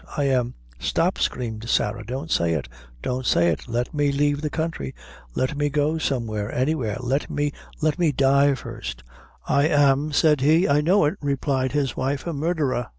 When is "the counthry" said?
4.41-4.95